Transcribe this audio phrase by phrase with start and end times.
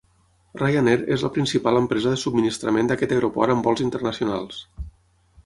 [0.59, 4.65] Ryanair és la principal empresa de subministrament d'aquest aeroport amb vols internacionals.